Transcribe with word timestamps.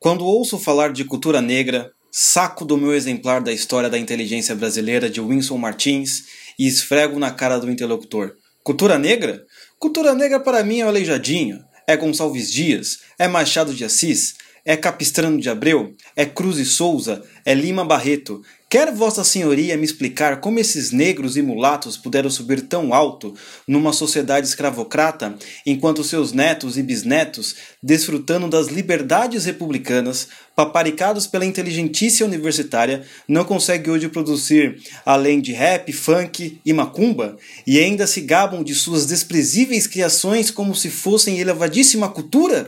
Quando 0.00 0.24
ouço 0.24 0.58
falar 0.58 0.94
de 0.94 1.04
cultura 1.04 1.42
negra, 1.42 1.92
saco 2.10 2.64
do 2.64 2.78
meu 2.78 2.94
exemplar 2.94 3.42
da 3.42 3.52
história 3.52 3.90
da 3.90 3.98
inteligência 3.98 4.54
brasileira 4.54 5.10
de 5.10 5.20
Winston 5.20 5.58
Martins 5.58 6.24
e 6.58 6.66
esfrego 6.66 7.18
na 7.18 7.30
cara 7.30 7.58
do 7.58 7.70
interlocutor. 7.70 8.32
Cultura 8.62 8.98
negra? 8.98 9.44
Cultura 9.78 10.14
negra 10.14 10.40
para 10.40 10.64
mim 10.64 10.80
é 10.80 10.86
o 10.86 10.88
Aleijadinho, 10.88 11.62
é 11.86 11.94
Gonçalves 11.98 12.50
Dias, 12.50 13.00
é 13.18 13.28
Machado 13.28 13.74
de 13.74 13.84
Assis, 13.84 14.36
é 14.64 14.74
Capistrano 14.74 15.38
de 15.38 15.50
Abreu, 15.50 15.94
é 16.16 16.24
Cruz 16.24 16.56
e 16.56 16.64
Souza, 16.64 17.22
é 17.44 17.52
Lima 17.52 17.84
Barreto, 17.84 18.40
Quer 18.70 18.94
Vossa 18.94 19.24
Senhoria 19.24 19.76
me 19.76 19.84
explicar 19.84 20.38
como 20.38 20.60
esses 20.60 20.92
negros 20.92 21.36
e 21.36 21.42
mulatos 21.42 21.96
puderam 21.96 22.30
subir 22.30 22.60
tão 22.60 22.94
alto 22.94 23.34
numa 23.66 23.92
sociedade 23.92 24.46
escravocrata, 24.46 25.34
enquanto 25.66 26.04
seus 26.04 26.32
netos 26.32 26.78
e 26.78 26.82
bisnetos, 26.84 27.56
desfrutando 27.82 28.48
das 28.48 28.68
liberdades 28.68 29.44
republicanas, 29.44 30.28
paparicados 30.54 31.26
pela 31.26 31.44
inteligentícia 31.44 32.24
universitária, 32.24 33.02
não 33.26 33.44
conseguem 33.44 33.92
hoje 33.92 34.08
produzir, 34.08 34.80
além 35.04 35.40
de 35.40 35.50
rap, 35.50 35.92
funk 35.92 36.60
e 36.64 36.72
macumba, 36.72 37.36
e 37.66 37.76
ainda 37.80 38.06
se 38.06 38.20
gabam 38.20 38.62
de 38.62 38.76
suas 38.76 39.04
desprezíveis 39.04 39.88
criações 39.88 40.48
como 40.48 40.76
se 40.76 40.90
fossem 40.90 41.40
elevadíssima 41.40 42.08
cultura? 42.08 42.64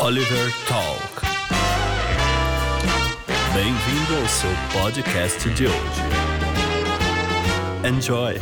Oliver 0.00 0.52
Talk. 0.66 1.27
Bem-vindo 3.58 4.22
ao 4.22 4.28
seu 4.28 4.50
podcast 4.72 5.50
de 5.50 5.66
hoje. 5.66 6.00
Enjoy! 7.92 8.36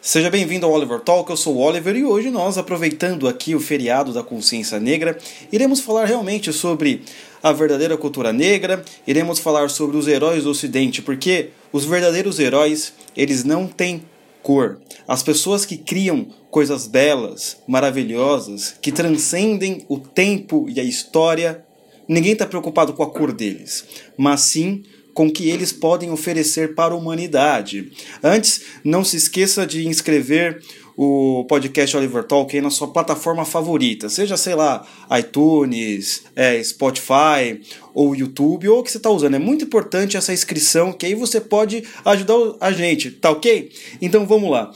Seja 0.00 0.30
bem-vindo 0.30 0.64
ao 0.64 0.72
Oliver 0.72 1.00
Talk, 1.00 1.28
eu 1.28 1.36
sou 1.36 1.56
o 1.56 1.58
Oliver 1.58 1.94
e 1.94 2.06
hoje 2.06 2.30
nós, 2.30 2.56
aproveitando 2.56 3.28
aqui 3.28 3.54
o 3.54 3.60
feriado 3.60 4.14
da 4.14 4.22
consciência 4.22 4.80
negra, 4.80 5.18
iremos 5.52 5.80
falar 5.80 6.06
realmente 6.06 6.50
sobre 6.54 7.02
a 7.42 7.52
verdadeira 7.52 7.98
cultura 7.98 8.32
negra, 8.32 8.82
iremos 9.06 9.38
falar 9.38 9.68
sobre 9.68 9.98
os 9.98 10.08
heróis 10.08 10.44
do 10.44 10.50
Ocidente, 10.52 11.02
porque 11.02 11.50
os 11.70 11.84
verdadeiros 11.84 12.38
heróis, 12.38 12.94
eles 13.14 13.44
não 13.44 13.66
têm 13.66 14.04
cor. 14.42 14.78
As 15.06 15.22
pessoas 15.22 15.66
que 15.66 15.76
criam 15.76 16.28
coisas 16.52 16.86
belas, 16.86 17.56
maravilhosas, 17.66 18.74
que 18.82 18.92
transcendem 18.92 19.86
o 19.88 19.98
tempo 19.98 20.66
e 20.68 20.78
a 20.78 20.84
história, 20.84 21.64
ninguém 22.06 22.34
está 22.34 22.44
preocupado 22.44 22.92
com 22.92 23.02
a 23.02 23.10
cor 23.10 23.32
deles, 23.32 23.86
mas 24.18 24.42
sim 24.42 24.84
com 25.14 25.28
o 25.28 25.32
que 25.32 25.48
eles 25.48 25.72
podem 25.72 26.10
oferecer 26.10 26.74
para 26.74 26.92
a 26.92 26.96
humanidade. 26.96 27.90
Antes, 28.22 28.64
não 28.84 29.02
se 29.02 29.16
esqueça 29.16 29.66
de 29.66 29.88
inscrever 29.88 30.62
o 30.94 31.44
podcast 31.48 31.96
Oliver 31.96 32.24
Talk 32.24 32.60
na 32.60 32.68
sua 32.68 32.88
plataforma 32.88 33.46
favorita, 33.46 34.10
seja, 34.10 34.36
sei 34.36 34.54
lá, 34.54 34.86
iTunes, 35.18 36.24
é, 36.36 36.62
Spotify 36.62 37.62
ou 37.94 38.14
YouTube, 38.14 38.68
ou 38.68 38.80
o 38.80 38.82
que 38.82 38.90
você 38.90 38.98
está 38.98 39.08
usando. 39.08 39.36
É 39.36 39.38
muito 39.38 39.64
importante 39.64 40.18
essa 40.18 40.34
inscrição, 40.34 40.92
que 40.92 41.06
aí 41.06 41.14
você 41.14 41.40
pode 41.40 41.82
ajudar 42.04 42.34
a 42.60 42.70
gente, 42.72 43.10
tá 43.10 43.30
ok? 43.30 43.72
Então 44.02 44.26
vamos 44.26 44.50
lá. 44.50 44.70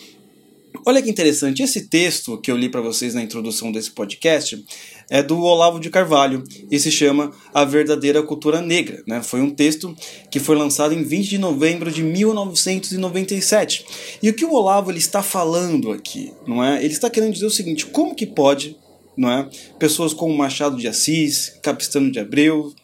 Olha 0.84 1.00
que 1.00 1.10
interessante, 1.10 1.62
esse 1.62 1.88
texto 1.88 2.38
que 2.38 2.50
eu 2.50 2.56
li 2.56 2.68
para 2.68 2.80
vocês 2.80 3.14
na 3.14 3.22
introdução 3.22 3.70
desse 3.72 3.90
podcast 3.90 4.64
é 5.08 5.22
do 5.22 5.40
Olavo 5.40 5.78
de 5.78 5.90
Carvalho 5.90 6.42
e 6.70 6.78
se 6.78 6.90
chama 6.90 7.32
A 7.54 7.64
Verdadeira 7.64 8.22
Cultura 8.22 8.60
Negra. 8.60 9.02
Né? 9.06 9.22
Foi 9.22 9.40
um 9.40 9.50
texto 9.50 9.96
que 10.30 10.40
foi 10.40 10.56
lançado 10.56 10.92
em 10.92 11.02
20 11.02 11.28
de 11.28 11.38
novembro 11.38 11.90
de 11.90 12.02
1997. 12.02 13.86
E 14.22 14.28
o 14.28 14.34
que 14.34 14.44
o 14.44 14.52
Olavo 14.52 14.90
ele 14.90 14.98
está 14.98 15.22
falando 15.22 15.92
aqui, 15.92 16.32
não 16.46 16.62
é? 16.62 16.84
Ele 16.84 16.92
está 16.92 17.08
querendo 17.08 17.32
dizer 17.32 17.46
o 17.46 17.50
seguinte: 17.50 17.86
como 17.86 18.14
que 18.14 18.26
pode, 18.26 18.76
não 19.16 19.30
é? 19.30 19.48
Pessoas 19.78 20.12
como 20.12 20.36
Machado 20.36 20.76
de 20.76 20.88
Assis, 20.88 21.52
Capistano 21.62 22.10
de 22.10 22.18
Abreu, 22.18 22.74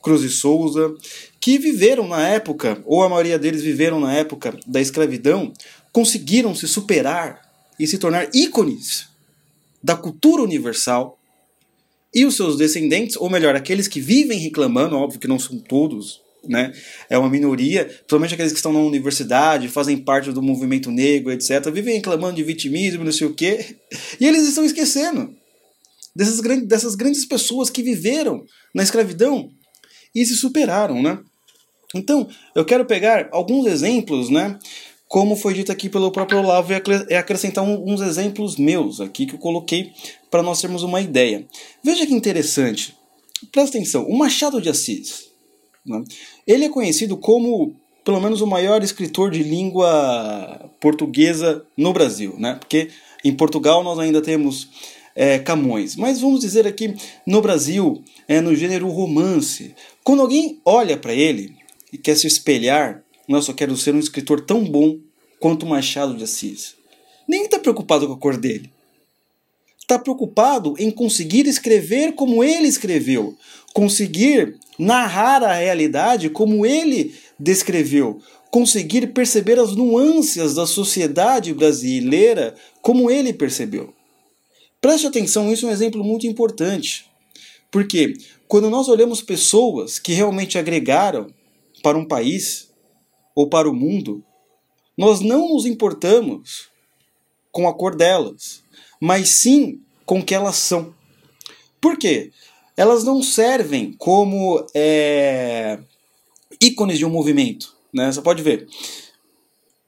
Cruz 0.00 0.22
e 0.22 0.28
Souza, 0.28 0.94
que 1.40 1.58
viveram 1.58 2.06
na 2.06 2.28
época, 2.28 2.80
ou 2.84 3.02
a 3.02 3.08
maioria 3.08 3.38
deles 3.38 3.62
viveram 3.62 3.98
na 3.98 4.14
época 4.14 4.56
da 4.66 4.80
escravidão, 4.80 5.52
conseguiram 5.92 6.54
se 6.54 6.66
superar 6.66 7.41
e 7.78 7.86
se 7.86 7.98
tornar 7.98 8.28
ícones 8.34 9.08
da 9.82 9.96
cultura 9.96 10.42
universal. 10.42 11.18
E 12.14 12.26
os 12.26 12.36
seus 12.36 12.56
descendentes, 12.56 13.16
ou 13.16 13.30
melhor, 13.30 13.56
aqueles 13.56 13.88
que 13.88 14.00
vivem 14.00 14.38
reclamando, 14.38 14.96
óbvio 14.96 15.18
que 15.18 15.28
não 15.28 15.38
são 15.38 15.58
todos, 15.58 16.20
né? 16.46 16.72
É 17.08 17.16
uma 17.16 17.30
minoria, 17.30 17.84
principalmente 17.84 18.34
aqueles 18.34 18.52
que 18.52 18.58
estão 18.58 18.72
na 18.72 18.80
universidade, 18.80 19.68
fazem 19.68 19.96
parte 19.96 20.30
do 20.30 20.42
movimento 20.42 20.90
negro, 20.90 21.32
etc., 21.32 21.70
vivem 21.70 21.94
reclamando 21.94 22.36
de 22.36 22.42
vitimismo, 22.42 23.04
não 23.04 23.12
sei 23.12 23.26
o 23.26 23.34
quê, 23.34 23.76
e 24.20 24.26
eles 24.26 24.46
estão 24.46 24.64
esquecendo 24.64 25.34
dessas 26.14 26.40
grandes, 26.40 26.68
dessas 26.68 26.94
grandes 26.94 27.24
pessoas 27.24 27.70
que 27.70 27.82
viveram 27.82 28.44
na 28.74 28.82
escravidão 28.82 29.50
e 30.14 30.24
se 30.26 30.36
superaram, 30.36 31.02
né? 31.02 31.18
Então, 31.94 32.28
eu 32.54 32.64
quero 32.64 32.84
pegar 32.84 33.28
alguns 33.32 33.66
exemplos, 33.66 34.30
né? 34.30 34.58
Como 35.12 35.36
foi 35.36 35.52
dito 35.52 35.70
aqui 35.70 35.90
pelo 35.90 36.10
próprio 36.10 36.38
Olavo, 36.38 36.72
e 36.72 37.14
acrescentar 37.14 37.62
uns 37.62 38.00
exemplos 38.00 38.56
meus 38.56 38.98
aqui 38.98 39.26
que 39.26 39.34
eu 39.34 39.38
coloquei 39.38 39.92
para 40.30 40.42
nós 40.42 40.58
termos 40.58 40.82
uma 40.82 41.02
ideia. 41.02 41.46
Veja 41.84 42.06
que 42.06 42.14
interessante. 42.14 42.96
Presta 43.52 43.76
atenção, 43.76 44.06
o 44.06 44.16
Machado 44.16 44.58
de 44.58 44.70
Assis, 44.70 45.28
né? 45.84 46.02
ele 46.46 46.64
é 46.64 46.68
conhecido 46.70 47.18
como 47.18 47.76
pelo 48.02 48.22
menos 48.22 48.40
o 48.40 48.46
maior 48.46 48.82
escritor 48.82 49.30
de 49.30 49.42
língua 49.42 50.70
portuguesa 50.80 51.62
no 51.76 51.92
Brasil, 51.92 52.34
né? 52.38 52.54
Porque 52.54 52.88
em 53.22 53.34
Portugal 53.34 53.84
nós 53.84 53.98
ainda 53.98 54.22
temos 54.22 54.70
é, 55.14 55.38
Camões, 55.38 55.94
mas 55.94 56.22
vamos 56.22 56.40
dizer 56.40 56.66
aqui 56.66 56.94
no 57.26 57.42
Brasil 57.42 58.02
é 58.26 58.40
no 58.40 58.56
gênero 58.56 58.88
romance. 58.88 59.74
Quando 60.02 60.22
alguém 60.22 60.58
olha 60.64 60.96
para 60.96 61.12
ele 61.12 61.54
e 61.92 61.98
quer 61.98 62.16
se 62.16 62.26
espelhar 62.26 63.04
nossa, 63.32 63.50
eu 63.50 63.54
quero 63.54 63.76
ser 63.76 63.94
um 63.94 63.98
escritor 63.98 64.42
tão 64.42 64.62
bom 64.62 64.98
quanto 65.40 65.66
Machado 65.66 66.14
de 66.14 66.24
Assis. 66.24 66.74
Nem 67.26 67.44
está 67.44 67.58
preocupado 67.58 68.06
com 68.06 68.12
a 68.12 68.18
cor 68.18 68.36
dele. 68.36 68.70
Está 69.78 69.98
preocupado 69.98 70.74
em 70.78 70.90
conseguir 70.90 71.46
escrever 71.46 72.12
como 72.12 72.44
ele 72.44 72.68
escreveu, 72.68 73.36
conseguir 73.72 74.56
narrar 74.78 75.42
a 75.42 75.54
realidade 75.54 76.28
como 76.28 76.66
ele 76.66 77.14
descreveu, 77.38 78.20
conseguir 78.50 79.08
perceber 79.14 79.58
as 79.58 79.74
nuances 79.74 80.54
da 80.54 80.66
sociedade 80.66 81.54
brasileira 81.54 82.54
como 82.80 83.10
ele 83.10 83.32
percebeu. 83.32 83.94
Preste 84.80 85.06
atenção, 85.06 85.50
isso 85.50 85.64
é 85.64 85.70
um 85.70 85.72
exemplo 85.72 86.04
muito 86.04 86.26
importante. 86.26 87.06
Porque 87.70 88.14
quando 88.46 88.68
nós 88.68 88.88
olhamos 88.88 89.22
pessoas 89.22 89.98
que 89.98 90.12
realmente 90.12 90.58
agregaram 90.58 91.32
para 91.82 91.96
um 91.96 92.04
país, 92.04 92.71
ou 93.34 93.48
para 93.48 93.68
o 93.68 93.74
mundo, 93.74 94.22
nós 94.96 95.20
não 95.20 95.48
nos 95.48 95.66
importamos 95.66 96.68
com 97.50 97.68
a 97.68 97.74
cor 97.74 97.94
delas, 97.94 98.62
mas 99.00 99.28
sim 99.28 99.80
com 100.04 100.20
o 100.20 100.24
que 100.24 100.34
elas 100.34 100.56
são. 100.56 100.94
Por 101.80 101.96
quê? 101.96 102.30
Elas 102.76 103.04
não 103.04 103.22
servem 103.22 103.92
como 103.98 104.64
é, 104.74 105.78
ícones 106.60 106.98
de 106.98 107.04
um 107.04 107.10
movimento. 107.10 107.74
Né? 107.92 108.10
Você 108.10 108.22
pode 108.22 108.42
ver. 108.42 108.68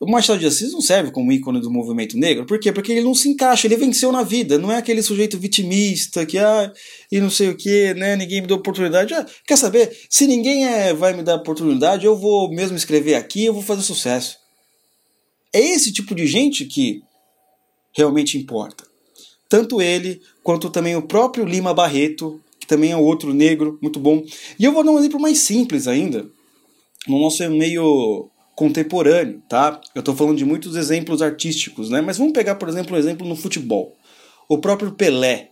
O 0.00 0.10
Machado 0.10 0.40
de 0.40 0.46
Assis 0.46 0.72
não 0.72 0.80
serve 0.80 1.12
como 1.12 1.32
ícone 1.32 1.60
do 1.60 1.70
movimento 1.70 2.18
negro, 2.18 2.44
por 2.44 2.58
quê? 2.58 2.72
Porque 2.72 2.92
ele 2.92 3.02
não 3.02 3.14
se 3.14 3.28
encaixa, 3.28 3.66
ele 3.66 3.76
venceu 3.76 4.10
na 4.10 4.22
vida, 4.22 4.58
não 4.58 4.70
é 4.70 4.76
aquele 4.76 5.02
sujeito 5.02 5.38
vitimista 5.38 6.26
que, 6.26 6.36
ah, 6.36 6.72
e 7.10 7.20
não 7.20 7.30
sei 7.30 7.48
o 7.48 7.56
que, 7.56 7.94
né, 7.94 8.16
ninguém 8.16 8.40
me 8.40 8.46
deu 8.46 8.56
oportunidade. 8.56 9.14
Ah, 9.14 9.24
quer 9.46 9.56
saber? 9.56 9.96
Se 10.10 10.26
ninguém 10.26 10.66
é, 10.66 10.92
vai 10.92 11.14
me 11.14 11.22
dar 11.22 11.36
oportunidade, 11.36 12.04
eu 12.04 12.16
vou 12.16 12.50
mesmo 12.50 12.76
escrever 12.76 13.14
aqui, 13.14 13.44
eu 13.44 13.54
vou 13.54 13.62
fazer 13.62 13.82
sucesso. 13.82 14.38
É 15.52 15.60
esse 15.60 15.92
tipo 15.92 16.14
de 16.14 16.26
gente 16.26 16.64
que 16.64 17.00
realmente 17.96 18.36
importa. 18.36 18.84
Tanto 19.48 19.80
ele, 19.80 20.20
quanto 20.42 20.68
também 20.68 20.96
o 20.96 21.02
próprio 21.02 21.44
Lima 21.44 21.72
Barreto, 21.72 22.40
que 22.58 22.66
também 22.66 22.90
é 22.90 22.96
outro 22.96 23.32
negro, 23.32 23.78
muito 23.80 24.00
bom. 24.00 24.24
E 24.58 24.64
eu 24.64 24.72
vou 24.72 24.82
dar 24.82 24.90
um 24.90 24.98
exemplo 24.98 25.20
mais 25.20 25.38
simples 25.38 25.86
ainda, 25.86 26.26
no 27.06 27.20
nosso 27.20 27.48
meio 27.50 28.28
contemporâneo, 28.54 29.42
tá? 29.48 29.80
Eu 29.94 30.00
estou 30.00 30.14
falando 30.14 30.38
de 30.38 30.44
muitos 30.44 30.76
exemplos 30.76 31.20
artísticos, 31.20 31.90
né? 31.90 32.00
Mas 32.00 32.18
vamos 32.18 32.32
pegar, 32.32 32.54
por 32.54 32.68
exemplo, 32.68 32.94
um 32.94 32.98
exemplo 32.98 33.26
no 33.26 33.36
futebol. 33.36 33.96
O 34.48 34.58
próprio 34.58 34.92
Pelé. 34.92 35.50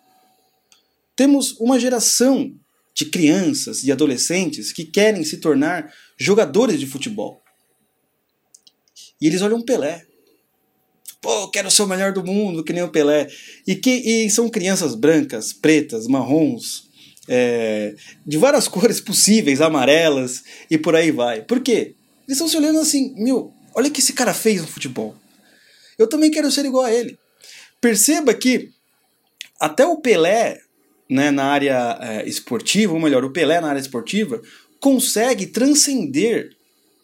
Temos 1.17 1.59
uma 1.61 1.79
geração 1.79 2.55
de 2.95 3.07
crianças 3.07 3.85
e 3.85 3.93
adolescentes 3.93 4.73
que 4.73 4.85
querem 4.85 5.25
se 5.25 5.39
tornar 5.39 5.93
jogadores 6.17 6.79
de 6.79 6.87
futebol. 6.87 7.43
E 9.21 9.27
eles 9.27 9.43
olham 9.43 9.63
Pelé. 9.63 10.05
Pô, 11.21 11.49
quero 11.49 11.71
ser 11.71 11.83
o 11.83 11.87
melhor 11.87 12.13
do 12.13 12.25
mundo, 12.25 12.65
que 12.65 12.73
nem 12.73 12.83
o 12.83 12.91
Pelé. 12.91 13.29
E, 13.67 13.77
que, 13.77 13.91
e 13.91 14.31
são 14.31 14.49
crianças 14.49 14.95
brancas, 14.95 15.53
pretas, 15.53 16.07
marrons, 16.07 16.89
é, 17.29 17.95
de 18.27 18.37
várias 18.37 18.67
cores 18.69 19.01
possíveis, 19.01 19.61
amarelas 19.61 20.43
e 20.71 20.77
por 20.77 20.97
aí 20.97 21.11
vai. 21.11 21.43
Por 21.43 21.61
quê? 21.61 21.95
Eles 22.27 22.37
estão 22.37 22.49
se 22.49 22.57
olhando 22.57 22.79
assim, 22.79 23.15
meu, 23.17 23.53
olha 23.75 23.89
o 23.89 23.91
que 23.91 24.01
esse 24.01 24.13
cara 24.13 24.33
fez 24.33 24.61
no 24.61 24.67
futebol. 24.67 25.15
Eu 25.99 26.09
também 26.09 26.31
quero 26.31 26.51
ser 26.51 26.65
igual 26.65 26.85
a 26.85 26.93
ele. 26.93 27.19
Perceba 27.81 28.33
que 28.33 28.71
até 29.61 29.85
o 29.87 29.97
Pelé, 29.97 30.61
né, 31.09 31.31
na 31.31 31.45
área 31.45 31.99
é, 32.01 32.29
esportiva, 32.29 32.93
ou 32.93 33.01
melhor, 33.01 33.25
o 33.25 33.31
Pelé 33.31 33.61
na 33.61 33.69
área 33.69 33.81
esportiva, 33.81 34.41
consegue 34.81 35.47
transcender 35.47 36.57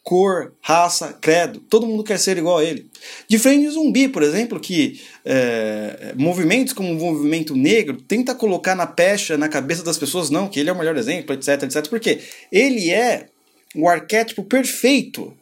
cor, 0.09 0.55
raça, 0.62 1.12
credo. 1.21 1.61
Todo 1.61 1.87
mundo 1.87 2.03
quer 2.03 2.19
ser 2.19 2.38
igual 2.38 2.59
a 2.59 2.64
ele. 2.64 2.91
Diferente 3.29 3.67
de 3.67 3.75
zumbi, 3.75 4.09
por 4.09 4.23
exemplo, 4.23 4.59
que 4.59 5.03
é, 5.23 6.14
movimentos 6.17 6.73
como 6.73 6.91
o 6.91 6.94
movimento 6.94 7.55
negro 7.55 8.00
tenta 8.00 8.35
colocar 8.35 8.75
na 8.75 8.87
pecha, 8.87 9.37
na 9.37 9.50
cabeça 9.50 9.82
das 9.82 9.99
pessoas, 9.99 10.31
não, 10.31 10.49
que 10.49 10.59
ele 10.59 10.71
é 10.71 10.73
o 10.73 10.79
melhor 10.79 10.97
exemplo, 10.97 11.35
etc, 11.35 11.62
etc. 11.64 11.87
Porque 11.88 12.21
ele 12.50 12.91
é 12.91 13.26
o 13.75 13.88
arquétipo 13.88 14.44
perfeito 14.44 15.37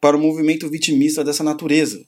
para 0.00 0.16
o 0.16 0.20
movimento 0.20 0.68
vitimista 0.68 1.22
dessa 1.22 1.44
natureza. 1.44 2.02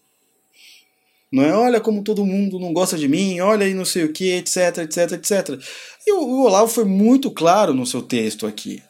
Não 1.31 1.43
é, 1.43 1.55
olha 1.55 1.81
como 1.81 2.03
todo 2.03 2.26
mundo 2.26 2.59
não 2.59 2.73
gosta 2.75 2.97
de 2.97 3.09
mim, 3.09 3.41
olha 3.41 3.64
aí 3.64 3.73
não 3.73 3.87
sei 3.87 4.05
o 4.05 4.12
que, 4.12 4.32
etc, 4.32 4.79
etc, 4.79 5.12
etc. 5.12 5.59
E 6.06 6.12
o, 6.12 6.19
o 6.19 6.44
Olavo 6.44 6.69
foi 6.69 6.85
muito 6.85 7.31
claro 7.31 7.73
no 7.73 7.87
seu 7.87 8.03
texto 8.03 8.47
aqui. 8.47 8.82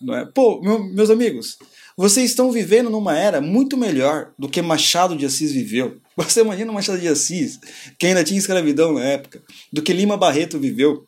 Não 0.00 0.16
é? 0.16 0.24
Pô, 0.24 0.60
meu, 0.60 0.78
meus 0.84 1.10
amigos, 1.10 1.58
vocês 1.96 2.30
estão 2.30 2.52
vivendo 2.52 2.88
numa 2.88 3.18
era 3.18 3.40
muito 3.40 3.76
melhor 3.76 4.30
do 4.38 4.48
que 4.48 4.62
Machado 4.62 5.16
de 5.16 5.26
Assis 5.26 5.50
viveu. 5.50 5.96
Você 6.16 6.40
imagina 6.40 6.70
Machado 6.70 7.00
de 7.00 7.08
Assis, 7.08 7.58
que 7.98 8.06
ainda 8.06 8.22
tinha 8.22 8.38
escravidão 8.38 8.92
na 8.92 9.04
época, 9.04 9.42
do 9.72 9.82
que 9.82 9.92
Lima 9.92 10.16
Barreto 10.16 10.58
viveu. 10.58 11.04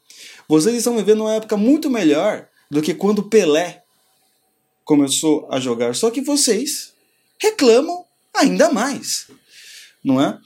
Vocês 0.49 0.75
estão 0.75 0.96
vivendo 0.96 1.19
numa 1.19 1.34
época 1.34 1.56
muito 1.56 1.88
melhor 1.88 2.49
do 2.69 2.82
que 2.82 2.94
quando 2.94 3.23
Pelé 3.23 3.84
começou 4.90 5.46
a 5.48 5.60
jogar. 5.60 5.94
Só 5.94 6.10
que 6.10 6.20
vocês 6.20 6.92
reclamam 7.40 8.04
ainda 8.34 8.72
mais, 8.72 9.28
não 10.04 10.20
é? 10.20 10.37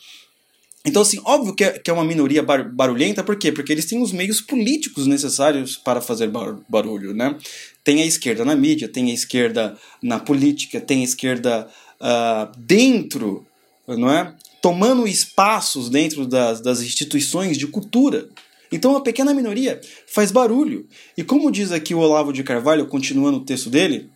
Então, 0.85 1.01
assim, 1.01 1.19
óbvio 1.25 1.55
que 1.55 1.65
é, 1.65 1.79
que 1.79 1.91
é 1.91 1.95
uma 1.95 2.05
minoria 2.05 2.43
bar 2.43 2.71
barulhenta, 2.71 3.25
por 3.25 3.37
quê? 3.37 3.51
Porque 3.51 3.73
eles 3.73 3.87
têm 3.87 4.03
os 4.03 4.13
meios 4.13 4.43
políticos 4.43 5.07
necessários 5.07 5.79
para 5.79 6.03
fazer 6.03 6.29
bar 6.29 6.59
barulho, 6.69 7.15
né? 7.15 7.39
Tem 7.83 8.03
a 8.03 8.05
esquerda 8.05 8.45
na 8.45 8.55
mídia, 8.55 8.87
tem 8.87 9.11
a 9.11 9.15
esquerda 9.15 9.79
na 10.03 10.21
política, 10.21 10.79
tem 10.79 11.01
a 11.01 11.05
esquerda 11.05 11.67
uh, 11.99 12.59
dentro, 12.59 13.47
não 13.89 14.11
é? 14.11 14.35
Tomando 14.61 15.09
espaços 15.09 15.89
dentro 15.89 16.27
das, 16.27 16.61
das 16.61 16.83
instituições 16.83 17.57
de 17.57 17.67
cultura. 17.67 18.29
Então 18.71 18.95
a 18.95 19.01
pequena 19.01 19.33
minoria 19.33 19.81
faz 20.07 20.31
barulho. 20.31 20.87
E 21.17 21.25
como 21.25 21.51
diz 21.51 21.73
aqui 21.73 21.95
o 21.95 22.01
Olavo 22.01 22.31
de 22.31 22.45
Carvalho, 22.45 22.87
continuando 22.87 23.39
o 23.39 23.45
texto 23.45 23.71
dele, 23.71 24.13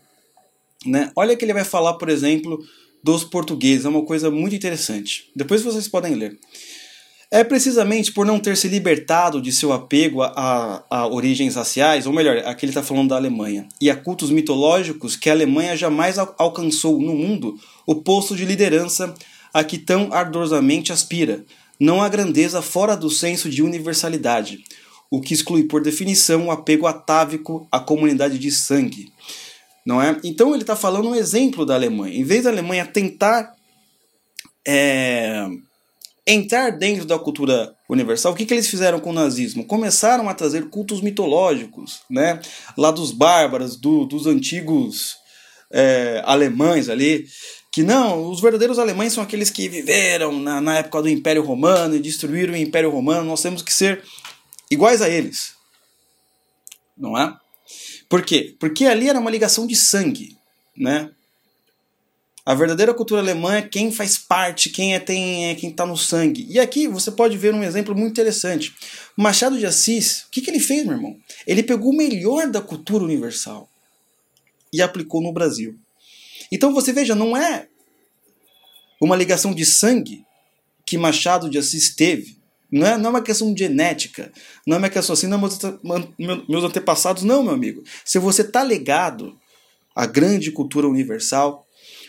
né? 0.87 1.11
Olha 1.17 1.37
que 1.37 1.45
ele 1.45 1.55
vai 1.55 1.65
falar, 1.65 1.95
por 1.95 2.09
exemplo, 2.09 2.59
dos 3.03 3.25
portugueses. 3.25 3.85
É 3.85 3.89
uma 3.89 4.05
coisa 4.05 4.31
muito 4.31 4.55
interessante. 4.55 5.31
Depois 5.35 5.63
vocês 5.63 5.89
podem 5.89 6.15
ler. 6.15 6.39
É 7.31 7.45
precisamente 7.45 8.11
por 8.11 8.25
não 8.25 8.41
ter 8.41 8.57
se 8.57 8.69
libertado 8.69 9.43
de 9.43 9.53
seu 9.53 9.71
apego 9.71 10.23
a, 10.23 10.83
a, 10.89 11.07
origens 11.07 11.57
raciais, 11.57 12.07
ou 12.07 12.13
melhor, 12.13 12.39
aqui 12.39 12.65
ele 12.65 12.71
está 12.71 12.83
falando 12.83 13.11
da 13.11 13.17
Alemanha, 13.17 13.69
e 13.79 13.91
a 13.91 13.97
cultos 13.97 14.31
mitológicos 14.31 15.15
que 15.15 15.29
a 15.29 15.35
Alemanha 15.35 15.77
jamais 15.77 16.19
al 16.19 16.35
alcançou 16.39 16.99
no 16.99 17.15
mundo 17.15 17.61
o 17.87 17.97
posto 17.97 18.35
de 18.35 18.47
liderança 18.47 19.15
a 19.53 19.63
que 19.63 19.77
tão 19.77 20.11
ardorosamente 20.11 20.91
aspira, 20.91 21.45
não 21.79 22.01
a 22.01 22.09
grandeza 22.09 22.63
fora 22.63 22.97
do 22.97 23.11
senso 23.11 23.51
de 23.51 23.63
universalidade, 23.63 24.65
o 25.11 25.21
que 25.21 25.35
exclui 25.35 25.65
por 25.65 25.83
definição 25.83 26.47
o 26.47 26.51
apego 26.51 26.87
atávico 26.87 27.69
à 27.71 27.79
comunidade 27.79 28.39
de 28.39 28.51
sangue 28.51 29.13
não 29.89 30.03
é? 30.03 30.21
Então 30.23 30.53
ele 30.53 30.65
está 30.65 30.77
falando 30.77 31.09
um 31.09 31.15
exemplo 31.15 31.65
da 31.65 31.75
Alemanha. 31.75 32.15
Em 32.15 32.23
vez 32.23 32.45
da 32.45 32.51
Alemanha 32.51 32.85
tentar 32.85 33.55
é, 34.67 35.49
entrar 36.27 36.73
dentro 36.73 37.07
da 37.07 37.19
cultura 37.19 37.75
universal, 37.89 38.33
o 38.33 38.35
que, 38.37 38.45
que 38.45 38.53
eles 38.53 38.69
fizeram 38.69 39.01
com 39.01 39.09
o 39.09 39.15
nazismo? 39.15 39.65
Começaram 39.65 40.29
a 40.29 40.35
trazer 40.35 40.69
cultos 40.69 41.01
mitológicos, 41.01 42.03
né? 42.11 42.39
Lá 42.77 42.91
dos 42.91 43.13
bárbaros, 43.13 43.77
do, 43.77 44.05
dos 44.05 44.27
antigos 44.27 45.17
é, 45.73 46.21
alemães 46.27 46.91
ali, 46.91 47.27
que 47.73 47.83
não, 47.83 48.31
os 48.31 48.43
verdadeiros 48.43 48.79
alemães 48.79 49.15
são 49.15 49.25
aqueles 49.25 49.49
que 49.49 49.71
viveram 49.71 50.39
na, 50.39 50.61
na 50.61 50.77
época 50.81 51.01
do 51.01 51.09
Império 51.09 51.43
Romano 51.43 51.97
e 51.97 51.99
destruíram 51.99 52.53
o 52.53 52.59
Império 52.59 52.91
Romano, 52.91 53.25
nós 53.25 53.41
temos 53.41 53.63
que 53.63 53.73
ser 53.73 54.05
iguais 54.71 55.01
a 55.01 55.09
eles, 55.09 55.55
não 56.95 57.17
é? 57.17 57.35
Por 58.09 58.25
quê? 58.25 58.57
Porque 58.59 58.87
ali 58.87 59.09
era 59.09 59.21
uma 59.21 59.31
ligação 59.31 59.67
de 59.67 59.77
sangue, 59.77 60.37
né? 60.77 61.11
A 62.49 62.55
verdadeira 62.55 62.95
cultura 62.95 63.21
alemã 63.21 63.57
é 63.57 63.63
quem 63.63 63.93
faz 63.93 64.17
parte, 64.17 64.71
quem 64.71 64.95
é, 64.95 64.99
tem, 64.99 65.51
é 65.51 65.55
quem 65.55 65.69
está 65.69 65.85
no 65.85 65.99
sangue. 65.99 66.47
E 66.49 66.59
aqui 66.59 66.89
você 66.89 67.11
pode 67.11 67.37
ver 67.37 67.53
um 67.53 67.63
exemplo 67.63 67.95
muito 67.95 68.13
interessante. 68.13 68.75
Machado 69.15 69.59
de 69.59 69.67
Assis, 69.67 70.23
o 70.23 70.31
que, 70.31 70.41
que 70.41 70.51
ele 70.51 70.59
fez, 70.59 70.83
meu 70.83 70.95
irmão? 70.95 71.19
Ele 71.47 71.63
pegou 71.63 71.93
o 71.93 71.97
melhor 71.97 72.51
da 72.51 72.63
cultura 72.63 73.05
universal 73.05 73.69
e 74.73 74.81
aplicou 74.81 75.21
no 75.21 75.31
Brasil. 75.31 75.79
Então 76.51 76.73
você 76.73 76.91
veja, 76.91 77.15
não 77.15 77.37
é 77.37 77.69
uma 78.99 79.15
ligação 79.15 79.55
de 79.55 79.67
sangue 79.67 80.25
que 80.87 80.97
Machado 80.97 81.51
de 81.51 81.59
Assis 81.59 81.95
teve 81.95 82.38
não 82.71 82.87
é, 82.87 82.99
não 82.99 83.07
é 83.07 83.11
uma 83.11 83.23
questão 83.23 83.53
de 83.53 83.65
genética. 83.65 84.31
Não 84.67 84.77
é 84.77 84.79
uma 84.79 84.91
questão 84.91 85.15
assim, 85.15 85.27
não, 85.27 85.41
meus 86.49 86.65
antepassados, 86.65 87.23
não, 87.23 87.43
meu 87.43 87.53
amigo. 87.53 87.83
Se 88.05 88.19
você 88.19 88.43
está 88.43 88.63
ligado 88.63 89.35
à 89.97 90.05
grande 90.07 90.51
cultura 90.51 90.87
universal, 90.87 91.67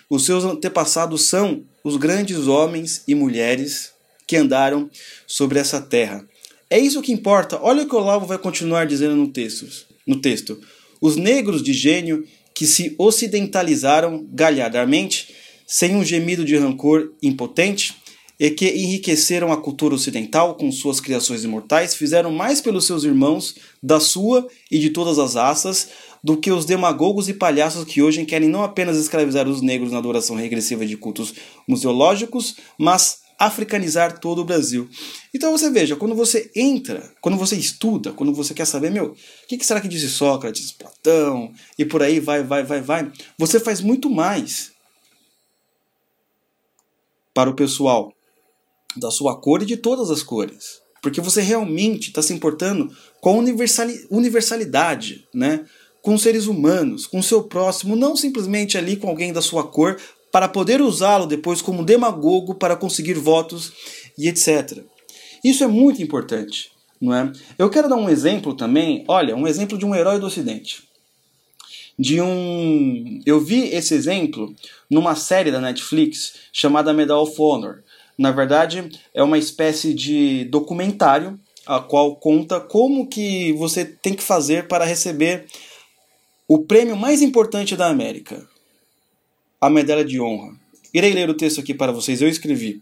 os 0.10 0.26
seus 0.26 0.44
antepassados 0.44 1.30
são 1.30 1.64
os 1.84 1.96
grandes 1.96 2.48
homens 2.48 3.04
e 3.08 3.16
mulheres 3.16 3.94
que 4.28 4.36
andaram 4.36 4.90
sobre 5.26 5.60
essa 5.60 5.82
terra. 5.82 6.28
É 6.70 6.78
isso 6.78 7.02
que 7.02 7.12
importa. 7.12 7.60
Olha 7.62 7.84
o 7.84 7.88
que 7.88 7.96
o 7.96 7.98
Olavo 7.98 8.28
vai 8.28 8.38
continuar 8.38 8.86
dizendo 8.86 9.16
no 9.16 9.30
texto. 9.30 9.66
No 10.06 10.22
texto. 10.22 10.60
Os 11.02 11.16
negros 11.16 11.64
de 11.64 11.74
gênio 11.74 12.26
que 12.54 12.68
se 12.68 12.94
ocidentalizaram 12.98 14.28
galhardamente, 14.32 15.34
sem 15.66 15.96
um 15.96 16.04
gemido 16.04 16.44
de 16.44 16.58
rancor 16.58 17.14
impotente, 17.24 17.96
e 18.40 18.50
que 18.50 18.70
enriqueceram 18.70 19.52
a 19.52 19.62
cultura 19.62 19.94
ocidental 19.94 20.56
com 20.56 20.72
suas 20.72 21.02
criações 21.02 21.44
imortais, 21.44 21.94
fizeram 21.94 22.32
mais 22.32 22.62
pelos 22.62 22.86
seus 22.86 23.04
irmãos, 23.04 23.56
da 23.84 24.00
sua 24.00 24.48
e 24.72 24.80
de 24.80 24.92
todas 24.92 25.20
as 25.20 25.36
raças, 25.36 25.90
do 26.24 26.38
que 26.38 26.52
os 26.52 26.66
demagogos 26.66 27.28
e 27.28 27.34
palhaços 27.34 27.84
que 27.84 28.02
hoje 28.02 28.26
querem 28.26 28.48
não 28.48 28.64
apenas 28.64 28.98
escravizar 28.98 29.48
os 29.48 29.62
negros 29.62 29.92
na 29.92 29.98
adoração 29.98 30.36
regressiva 30.36 30.86
de 30.86 30.96
cultos 30.96 31.34
museológicos, 31.68 32.56
mas 32.78 33.20
africanizar 33.38 34.20
todo 34.20 34.42
o 34.42 34.46
Brasil. 34.46 34.90
Então 35.34 35.52
você 35.52 35.70
veja, 35.70 35.96
quando 35.96 36.14
você 36.14 36.52
entra, 36.56 37.14
quando 37.22 37.38
você 37.38 37.56
estuda, 37.56 38.12
quando 38.12 38.34
você 38.34 38.54
quer 38.54 38.66
saber, 38.66 38.92
meu, 38.92 39.12
o 39.12 39.16
que, 39.48 39.58
que 39.58 39.66
será 39.66 39.80
que 39.80 39.88
disse 39.88 40.10
Sócrates, 40.10 40.74
Platão, 40.74 41.54
e 41.78 41.86
por 41.86 42.04
aí 42.04 42.20
vai, 42.20 42.44
vai, 42.44 42.64
vai, 42.64 42.82
vai, 42.82 43.12
você 43.38 43.60
faz 43.60 43.80
muito 43.80 44.10
mais 44.10 44.72
para 47.34 47.50
o 47.50 47.56
pessoal 47.56 48.14
da 48.96 49.12
sua 49.12 49.40
cor 49.40 49.62
e 49.62 49.66
de 49.66 49.78
todas 49.78 50.10
as 50.10 50.24
cores. 50.24 50.82
Porque 51.02 51.22
você 51.22 51.42
realmente 51.42 52.10
está 52.10 52.22
se 52.22 52.34
importando 52.34 52.92
com 53.22 53.30
a 53.30 53.44
universalidade, 54.12 55.28
né? 55.34 55.66
com 56.02 56.18
seres 56.18 56.48
humanos, 56.48 57.06
com 57.06 57.20
o 57.20 57.24
seu 57.24 57.44
próximo, 57.44 57.96
não 57.96 58.16
simplesmente 58.16 58.78
ali 58.78 58.96
com 58.96 59.10
alguém 59.10 59.34
da 59.34 59.42
sua 59.42 59.68
cor, 59.68 60.00
para 60.32 60.48
poder 60.48 60.82
usá-lo 60.82 61.26
depois 61.26 61.62
como 61.62 61.84
demagogo 61.84 62.56
para 62.56 62.76
conseguir 62.76 63.16
votos 63.16 63.74
e 64.18 64.28
etc. 64.28 64.84
Isso 65.44 65.64
é 65.64 65.68
muito 65.68 66.02
importante, 66.02 66.72
não 67.02 67.14
é? 67.14 67.32
Eu 67.58 67.70
quero 67.70 67.90
dar 67.90 67.96
um 67.96 68.10
exemplo 68.10 68.54
também, 68.54 69.04
olha, 69.08 69.36
um 69.36 69.48
exemplo 69.48 69.78
de 69.78 69.86
um 69.86 69.96
herói 69.96 70.20
do 70.20 70.28
Ocidente. 70.28 70.84
De 71.98 72.22
um, 72.22 73.22
eu 73.26 73.42
vi 73.42 73.70
esse 73.70 73.94
exemplo 73.94 74.54
numa 74.90 75.16
série 75.16 75.52
da 75.52 75.60
Netflix 75.60 76.34
chamada 76.54 76.94
Medal 76.94 77.24
of 77.24 77.36
Honor, 77.38 77.84
na 78.20 78.32
verdade, 78.34 78.90
é 79.14 79.24
uma 79.24 79.38
espécie 79.38 79.94
de 79.94 80.44
documentário 80.46 81.40
a 81.66 81.80
qual 81.80 82.18
conta 82.18 82.60
como 82.60 83.08
que 83.08 83.54
você 83.54 83.86
tem 83.86 84.14
que 84.14 84.22
fazer 84.22 84.68
para 84.68 84.84
receber 84.84 85.46
o 86.46 86.60
prêmio 86.60 86.98
mais 86.98 87.22
importante 87.22 87.78
da 87.78 87.88
América, 87.88 88.46
a 89.62 89.70
medalha 89.70 90.04
de 90.04 90.20
honra. 90.20 90.54
Irei 90.94 91.14
ler 91.14 91.30
o 91.30 91.34
texto 91.34 91.62
aqui 91.62 91.74
para 91.74 91.94
vocês, 91.94 92.22
eu 92.22 92.28
escrevi. 92.28 92.82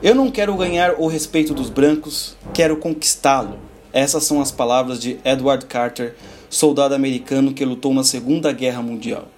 Eu 0.00 0.14
não 0.14 0.30
quero 0.30 0.56
ganhar 0.56 1.00
o 1.00 1.08
respeito 1.08 1.52
dos 1.52 1.68
brancos, 1.68 2.36
quero 2.52 2.76
conquistá-lo. 2.76 3.73
Essas 3.94 4.24
são 4.24 4.40
as 4.40 4.50
palavras 4.50 4.98
de 4.98 5.20
Edward 5.24 5.66
Carter 5.66 6.16
soldado 6.50 6.96
americano 6.96 7.54
que 7.54 7.64
lutou 7.64 7.94
na 7.94 8.02
Segunda 8.02 8.50
Guerra 8.50 8.82
Mundial. 8.82 9.28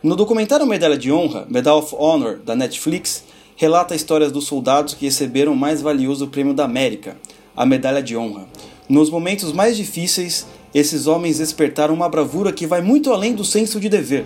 No 0.00 0.14
documentário 0.14 0.64
Medalha 0.64 0.96
de 0.96 1.10
Honra, 1.10 1.44
Medal 1.50 1.80
of 1.80 1.92
Honor, 1.98 2.38
da 2.38 2.54
Netflix, 2.54 3.24
relata 3.56 3.96
histórias 3.96 4.30
dos 4.30 4.44
soldados 4.46 4.94
que 4.94 5.06
receberam 5.06 5.54
o 5.54 5.56
mais 5.56 5.82
valioso 5.82 6.28
prêmio 6.28 6.54
da 6.54 6.64
América, 6.64 7.16
a 7.56 7.66
Medalha 7.66 8.00
de 8.00 8.16
Honra. 8.16 8.46
Nos 8.88 9.10
momentos 9.10 9.52
mais 9.52 9.76
difíceis, 9.76 10.46
esses 10.72 11.08
homens 11.08 11.38
despertaram 11.38 11.92
uma 11.92 12.08
bravura 12.08 12.52
que 12.52 12.64
vai 12.64 12.80
muito 12.80 13.12
além 13.12 13.34
do 13.34 13.44
senso 13.44 13.80
de 13.80 13.88
dever. 13.88 14.24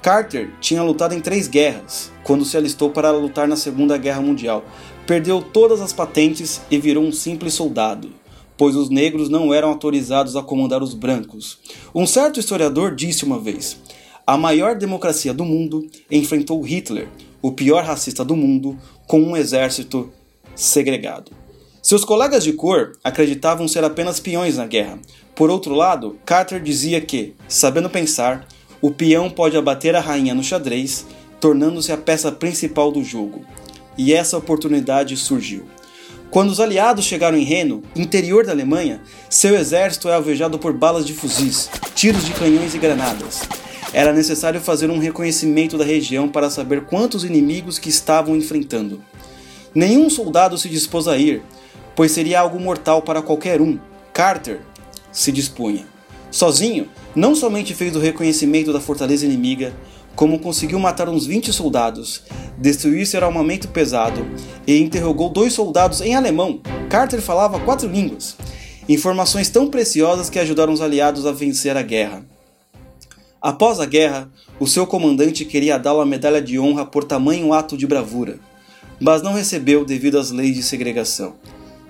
Carter 0.00 0.52
tinha 0.58 0.82
lutado 0.82 1.14
em 1.14 1.20
três 1.20 1.48
guerras, 1.48 2.10
quando 2.24 2.46
se 2.46 2.56
alistou 2.56 2.88
para 2.88 3.10
lutar 3.10 3.46
na 3.46 3.56
Segunda 3.56 3.98
Guerra 3.98 4.22
Mundial. 4.22 4.64
Perdeu 5.06 5.42
todas 5.42 5.82
as 5.82 5.92
patentes 5.92 6.62
e 6.70 6.78
virou 6.78 7.04
um 7.04 7.12
simples 7.12 7.52
soldado, 7.52 8.10
pois 8.56 8.76
os 8.76 8.88
negros 8.88 9.28
não 9.28 9.52
eram 9.52 9.68
autorizados 9.68 10.36
a 10.36 10.42
comandar 10.42 10.82
os 10.82 10.94
brancos. 10.94 11.58
Um 11.94 12.06
certo 12.06 12.40
historiador 12.40 12.94
disse 12.94 13.24
uma 13.24 13.38
vez: 13.38 13.78
a 14.26 14.36
maior 14.36 14.74
democracia 14.74 15.32
do 15.32 15.44
mundo 15.44 15.86
enfrentou 16.10 16.60
Hitler, 16.62 17.08
o 17.40 17.52
pior 17.52 17.84
racista 17.84 18.24
do 18.24 18.34
mundo, 18.34 18.76
com 19.06 19.20
um 19.20 19.36
exército 19.36 20.10
segregado. 20.54 21.30
Seus 21.80 22.04
colegas 22.04 22.42
de 22.42 22.52
cor 22.52 22.98
acreditavam 23.04 23.68
ser 23.68 23.84
apenas 23.84 24.18
peões 24.18 24.56
na 24.56 24.66
guerra. 24.66 24.98
Por 25.36 25.50
outro 25.50 25.72
lado, 25.74 26.18
Carter 26.26 26.60
dizia 26.60 27.00
que, 27.00 27.34
sabendo 27.46 27.88
pensar, 27.88 28.48
o 28.80 28.90
peão 28.90 29.30
pode 29.30 29.56
abater 29.56 29.94
a 29.94 30.00
rainha 30.00 30.34
no 30.34 30.42
xadrez, 30.42 31.06
tornando-se 31.40 31.92
a 31.92 31.96
peça 31.96 32.32
principal 32.32 32.90
do 32.90 33.04
jogo. 33.04 33.44
E 33.96 34.12
essa 34.12 34.36
oportunidade 34.36 35.16
surgiu. 35.16 35.64
Quando 36.30 36.50
os 36.50 36.60
aliados 36.60 37.04
chegaram 37.04 37.38
em 37.38 37.44
Reno, 37.44 37.82
interior 37.94 38.44
da 38.44 38.52
Alemanha, 38.52 39.00
seu 39.30 39.56
exército 39.56 40.08
é 40.08 40.14
alvejado 40.14 40.58
por 40.58 40.72
balas 40.72 41.06
de 41.06 41.14
fuzis, 41.14 41.70
tiros 41.94 42.24
de 42.24 42.32
canhões 42.32 42.74
e 42.74 42.78
granadas. 42.78 43.42
Era 43.92 44.12
necessário 44.12 44.60
fazer 44.60 44.90
um 44.90 44.98
reconhecimento 44.98 45.78
da 45.78 45.84
região 45.84 46.28
para 46.28 46.50
saber 46.50 46.84
quantos 46.84 47.24
inimigos 47.24 47.78
que 47.78 47.88
estavam 47.88 48.36
enfrentando. 48.36 49.02
Nenhum 49.74 50.10
soldado 50.10 50.58
se 50.58 50.68
dispôs 50.68 51.06
a 51.06 51.16
ir, 51.16 51.42
pois 51.94 52.12
seria 52.12 52.40
algo 52.40 52.60
mortal 52.60 53.00
para 53.02 53.22
qualquer 53.22 53.60
um. 53.60 53.78
Carter 54.12 54.60
se 55.12 55.30
dispunha. 55.30 55.86
Sozinho, 56.30 56.88
não 57.14 57.34
somente 57.34 57.72
fez 57.72 57.94
o 57.94 58.00
reconhecimento 58.00 58.72
da 58.72 58.80
fortaleza 58.80 59.24
inimiga, 59.24 59.72
como 60.16 60.38
conseguiu 60.38 60.80
matar 60.80 61.08
uns 61.10 61.26
20 61.26 61.52
soldados, 61.52 62.22
destruir 62.56 63.06
seu 63.06 63.22
armamento 63.22 63.68
pesado 63.68 64.26
e 64.66 64.80
interrogou 64.80 65.28
dois 65.28 65.52
soldados 65.52 66.00
em 66.00 66.14
alemão. 66.14 66.60
Carter 66.88 67.20
falava 67.20 67.60
quatro 67.60 67.86
línguas. 67.86 68.34
Informações 68.88 69.50
tão 69.50 69.68
preciosas 69.68 70.30
que 70.30 70.38
ajudaram 70.38 70.72
os 70.72 70.80
aliados 70.80 71.26
a 71.26 71.32
vencer 71.32 71.76
a 71.76 71.82
guerra. 71.82 72.24
Após 73.42 73.78
a 73.78 73.84
guerra, 73.84 74.30
o 74.58 74.66
seu 74.66 74.86
comandante 74.86 75.44
queria 75.44 75.78
dar 75.78 75.94
uma 75.94 76.06
medalha 76.06 76.40
de 76.40 76.58
honra 76.58 76.86
por 76.86 77.04
tamanho 77.04 77.52
ato 77.52 77.76
de 77.76 77.86
bravura, 77.86 78.38
mas 78.98 79.22
não 79.22 79.34
recebeu 79.34 79.84
devido 79.84 80.18
às 80.18 80.30
leis 80.30 80.56
de 80.56 80.62
segregação. 80.62 81.34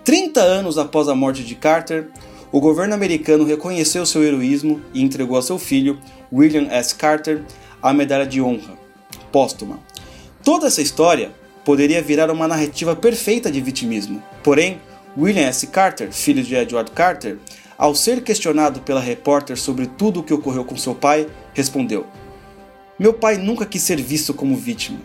30 0.04 0.40
anos 0.40 0.78
após 0.78 1.09
a 1.09 1.14
morte 1.14 1.45
de 1.45 1.54
Carter, 1.54 2.09
o 2.50 2.61
governo 2.61 2.95
americano 2.95 3.45
reconheceu 3.45 4.04
seu 4.04 4.25
heroísmo 4.25 4.80
e 4.92 5.02
entregou 5.02 5.37
a 5.37 5.42
seu 5.42 5.59
filho, 5.59 5.99
William 6.33 6.66
S. 6.71 6.95
Carter, 6.95 7.45
a 7.87 7.93
medalha 7.93 8.26
de 8.26 8.40
honra, 8.40 8.78
póstuma. 9.33 9.78
Toda 10.43 10.66
essa 10.66 10.83
história 10.83 11.33
poderia 11.64 12.02
virar 12.02 12.31
uma 12.31 12.49
narrativa 12.49 12.95
perfeita 12.95 13.50
de 13.50 13.61
vitimismo. 13.61 14.23
Porém, 14.43 14.81
William 15.16 15.47
S. 15.47 15.66
Carter, 15.66 16.12
filho 16.12 16.43
de 16.43 16.55
Edward 16.55 16.90
Carter, 16.90 17.38
ao 17.76 17.95
ser 17.95 18.23
questionado 18.23 18.81
pela 18.81 19.00
repórter 19.00 19.57
sobre 19.57 19.87
tudo 19.87 20.21
o 20.21 20.23
que 20.23 20.35
ocorreu 20.35 20.64
com 20.64 20.76
seu 20.76 20.95
pai, 20.95 21.26
respondeu: 21.55 22.07
Meu 22.99 23.12
pai 23.12 23.37
nunca 23.37 23.66
quis 23.66 23.83
ser 23.83 24.00
visto 24.00 24.33
como 24.33 24.57
vítima, 24.57 25.00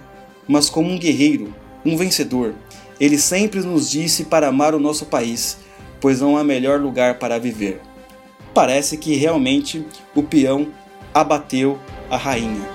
mas 0.48 0.70
como 0.70 0.90
um 0.90 1.00
guerreiro, 1.00 1.54
um 1.86 1.98
vencedor. 1.98 2.54
Ele 3.00 3.18
sempre 3.18 3.62
nos 3.62 3.90
disse 3.90 4.26
para 4.26 4.48
amar 4.48 4.76
o 4.76 4.80
nosso 4.80 5.06
país 5.06 5.58
pois 6.02 6.20
não 6.20 6.36
há 6.36 6.44
melhor 6.44 6.82
lugar 6.82 7.20
para 7.20 7.40
viver. 7.40 7.80
Parece 8.54 8.98
que 8.98 9.16
realmente 9.16 9.86
o 10.16 10.24
peão 10.24 10.68
abateu 11.14 11.80
a 12.12 12.18
rainha. 12.18 12.70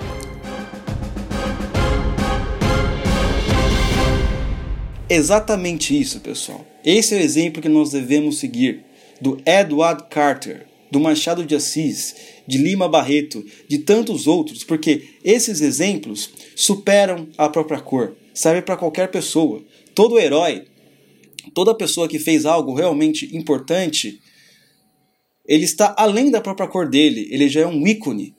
Exatamente 5.09 5.97
isso, 5.97 6.19
pessoal. 6.19 6.65
Esse 6.83 7.15
é 7.15 7.19
o 7.19 7.21
exemplo 7.21 7.61
que 7.61 7.69
nós 7.69 7.91
devemos 7.91 8.39
seguir 8.39 8.83
do 9.21 9.41
Edward 9.45 10.05
Carter, 10.09 10.65
do 10.91 10.99
Machado 10.99 11.45
de 11.45 11.55
Assis, 11.55 12.15
de 12.45 12.57
Lima 12.57 12.89
Barreto, 12.89 13.45
de 13.69 13.77
tantos 13.79 14.27
outros, 14.27 14.65
porque 14.65 15.07
esses 15.23 15.61
exemplos 15.61 16.29
superam 16.55 17.29
a 17.37 17.47
própria 17.47 17.79
cor, 17.79 18.17
serve 18.33 18.63
para 18.63 18.75
qualquer 18.75 19.09
pessoa. 19.09 19.63
Todo 19.95 20.19
herói 20.19 20.65
toda 21.53 21.75
pessoa 21.75 22.07
que 22.07 22.19
fez 22.19 22.45
algo 22.45 22.73
realmente 22.73 23.35
importante, 23.35 24.19
ele 25.45 25.63
está 25.63 25.95
além 25.97 26.29
da 26.29 26.41
própria 26.41 26.67
cor 26.67 26.89
dele, 26.89 27.27
ele 27.31 27.47
já 27.47 27.61
é 27.61 27.67
um 27.67 27.87
ícone 27.87 28.35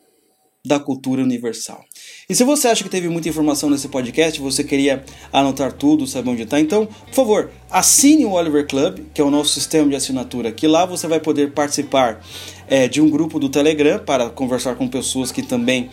da 0.66 0.78
cultura 0.78 1.22
universal. 1.22 1.84
E 2.28 2.34
se 2.34 2.44
você 2.44 2.68
acha 2.68 2.82
que 2.82 2.90
teve 2.90 3.08
muita 3.08 3.28
informação 3.28 3.70
nesse 3.70 3.88
podcast, 3.88 4.40
você 4.40 4.64
queria 4.64 5.04
anotar 5.32 5.72
tudo, 5.72 6.06
saber 6.06 6.30
onde 6.30 6.42
está, 6.42 6.60
então, 6.60 6.86
por 6.86 7.14
favor, 7.14 7.50
assine 7.70 8.24
o 8.24 8.32
Oliver 8.32 8.66
Club, 8.66 9.00
que 9.14 9.20
é 9.20 9.24
o 9.24 9.30
nosso 9.30 9.50
sistema 9.50 9.88
de 9.88 9.96
assinatura, 9.96 10.52
que 10.52 10.66
lá 10.66 10.84
você 10.84 11.06
vai 11.06 11.20
poder 11.20 11.52
participar 11.52 12.20
é, 12.68 12.88
de 12.88 13.00
um 13.00 13.08
grupo 13.08 13.38
do 13.38 13.48
Telegram 13.48 13.98
para 13.98 14.28
conversar 14.30 14.74
com 14.74 14.88
pessoas 14.88 15.32
que 15.32 15.42
também 15.42 15.88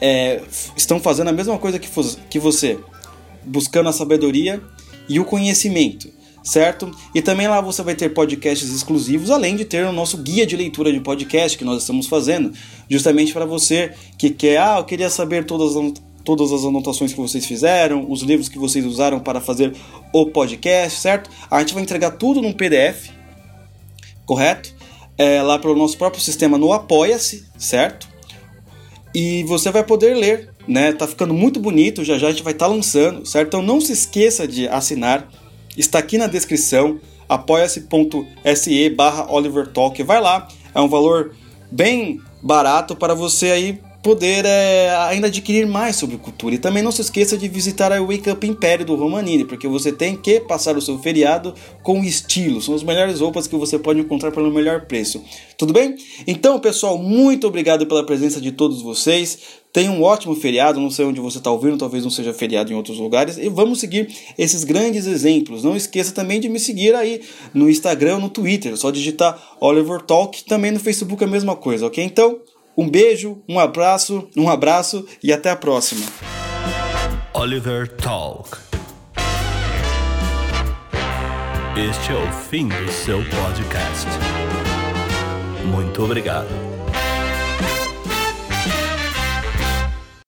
é, 0.00 0.42
estão 0.76 1.00
fazendo 1.00 1.28
a 1.28 1.32
mesma 1.32 1.58
coisa 1.58 1.78
que, 1.78 1.88
que 2.28 2.38
você, 2.38 2.78
buscando 3.44 3.88
a 3.88 3.92
sabedoria 3.92 4.62
e 5.08 5.18
o 5.18 5.24
conhecimento 5.24 6.21
certo? 6.42 6.90
E 7.14 7.22
também 7.22 7.46
lá 7.46 7.60
você 7.60 7.82
vai 7.82 7.94
ter 7.94 8.08
podcasts 8.10 8.68
exclusivos, 8.70 9.30
além 9.30 9.56
de 9.56 9.64
ter 9.64 9.84
o 9.84 9.92
nosso 9.92 10.18
guia 10.18 10.46
de 10.46 10.56
leitura 10.56 10.92
de 10.92 11.00
podcast 11.00 11.56
que 11.56 11.64
nós 11.64 11.82
estamos 11.82 12.06
fazendo, 12.06 12.52
justamente 12.88 13.32
para 13.32 13.44
você 13.44 13.92
que 14.18 14.30
quer, 14.30 14.58
ah, 14.58 14.76
eu 14.78 14.84
queria 14.84 15.08
saber 15.08 15.44
todas 15.44 15.76
as, 15.76 15.92
todas 16.24 16.52
as 16.52 16.64
anotações 16.64 17.12
que 17.12 17.20
vocês 17.20 17.46
fizeram, 17.46 18.10
os 18.10 18.22
livros 18.22 18.48
que 18.48 18.58
vocês 18.58 18.84
usaram 18.84 19.20
para 19.20 19.40
fazer 19.40 19.74
o 20.12 20.26
podcast, 20.26 21.00
certo? 21.00 21.30
A 21.50 21.60
gente 21.60 21.74
vai 21.74 21.82
entregar 21.82 22.12
tudo 22.12 22.42
num 22.42 22.52
PDF, 22.52 23.10
correto? 24.26 24.74
É, 25.16 25.42
lá 25.42 25.58
pelo 25.58 25.76
nosso 25.76 25.96
próprio 25.96 26.22
sistema 26.22 26.58
no 26.58 26.72
Apoia-se, 26.72 27.46
certo? 27.56 28.08
E 29.14 29.44
você 29.44 29.70
vai 29.70 29.84
poder 29.84 30.14
ler, 30.14 30.50
né? 30.66 30.92
Tá 30.92 31.06
ficando 31.06 31.34
muito 31.34 31.60
bonito, 31.60 32.02
já 32.02 32.16
já 32.18 32.28
a 32.28 32.30
gente 32.30 32.42
vai 32.42 32.54
estar 32.54 32.66
tá 32.66 32.72
lançando, 32.72 33.26
certo? 33.26 33.48
Então 33.48 33.62
não 33.62 33.80
se 33.80 33.92
esqueça 33.92 34.48
de 34.48 34.66
assinar 34.68 35.28
está 35.76 35.98
aqui 35.98 36.18
na 36.18 36.26
descrição, 36.26 37.00
apoia-se.se 37.28 38.90
barra 38.90 39.30
Oliver 39.32 39.66
Talk. 39.68 40.02
Vai 40.02 40.20
lá, 40.20 40.48
é 40.74 40.80
um 40.80 40.88
valor 40.88 41.34
bem 41.70 42.20
barato 42.42 42.96
para 42.96 43.14
você 43.14 43.50
aí 43.50 43.80
poder 44.02 44.44
é, 44.44 44.90
ainda 45.06 45.28
adquirir 45.28 45.66
mais 45.66 45.94
sobre 45.96 46.16
cultura. 46.16 46.56
E 46.56 46.58
também 46.58 46.82
não 46.82 46.90
se 46.90 47.00
esqueça 47.00 47.38
de 47.38 47.48
visitar 47.48 47.92
a 47.92 48.00
Wake 48.00 48.28
Up 48.28 48.44
Império 48.44 48.84
do 48.84 48.96
Romanini, 48.96 49.44
porque 49.44 49.68
você 49.68 49.92
tem 49.92 50.16
que 50.16 50.40
passar 50.40 50.76
o 50.76 50.82
seu 50.82 50.98
feriado 50.98 51.54
com 51.82 52.02
estilo. 52.02 52.60
São 52.60 52.74
as 52.74 52.82
melhores 52.82 53.20
roupas 53.20 53.46
que 53.46 53.54
você 53.54 53.78
pode 53.78 54.00
encontrar 54.00 54.32
pelo 54.32 54.52
melhor 54.52 54.86
preço. 54.86 55.22
Tudo 55.56 55.72
bem? 55.72 55.94
Então, 56.26 56.58
pessoal, 56.58 56.98
muito 56.98 57.46
obrigado 57.46 57.86
pela 57.86 58.04
presença 58.04 58.40
de 58.40 58.50
todos 58.50 58.82
vocês. 58.82 59.62
Tenha 59.72 59.90
um 59.90 60.02
ótimo 60.02 60.34
feriado, 60.34 60.80
não 60.80 60.90
sei 60.90 61.06
onde 61.06 61.20
você 61.20 61.38
está 61.38 61.50
ouvindo, 61.50 61.78
talvez 61.78 62.02
não 62.04 62.10
seja 62.10 62.34
feriado 62.34 62.70
em 62.70 62.74
outros 62.74 62.98
lugares. 62.98 63.38
E 63.38 63.48
vamos 63.48 63.80
seguir 63.80 64.08
esses 64.36 64.64
grandes 64.64 65.06
exemplos. 65.06 65.62
Não 65.62 65.76
esqueça 65.76 66.12
também 66.12 66.40
de 66.40 66.48
me 66.48 66.58
seguir 66.58 66.94
aí 66.94 67.22
no 67.54 67.70
Instagram, 67.70 68.18
no 68.18 68.28
Twitter. 68.28 68.72
É 68.72 68.76
só 68.76 68.90
digitar 68.90 69.56
Oliver 69.60 70.02
Talk, 70.02 70.44
também 70.44 70.72
no 70.72 70.80
Facebook 70.80 71.22
é 71.22 71.26
a 71.26 71.30
mesma 71.30 71.56
coisa, 71.56 71.86
ok? 71.86 72.04
Então, 72.04 72.40
um 72.76 72.88
beijo, 72.88 73.42
um 73.48 73.58
abraço, 73.58 74.28
um 74.36 74.48
abraço 74.48 75.06
e 75.22 75.32
até 75.32 75.50
a 75.50 75.56
próxima. 75.56 76.06
Oliver 77.34 77.88
Talk. 77.96 78.58
Este 81.76 82.12
é 82.12 82.16
o 82.16 82.32
fim 82.32 82.68
do 82.68 82.92
seu 82.92 83.18
podcast. 83.18 84.06
Muito 85.64 86.04
obrigado. 86.04 86.71